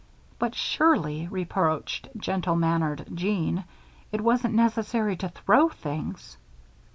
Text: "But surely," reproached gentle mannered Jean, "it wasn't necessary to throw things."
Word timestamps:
"But 0.39 0.55
surely," 0.55 1.27
reproached 1.27 2.09
gentle 2.17 2.55
mannered 2.55 3.05
Jean, 3.13 3.65
"it 4.11 4.19
wasn't 4.21 4.55
necessary 4.55 5.15
to 5.17 5.29
throw 5.29 5.69
things." 5.69 6.37